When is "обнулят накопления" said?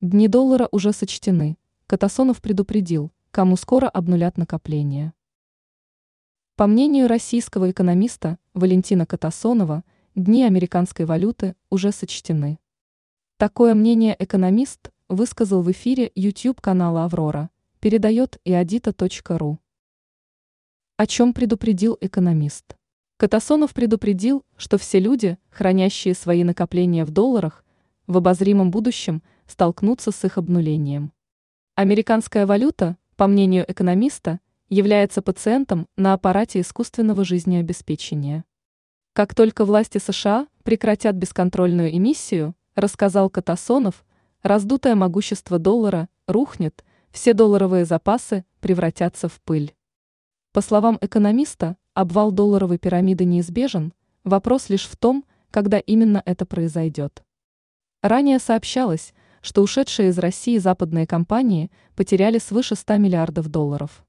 3.88-5.12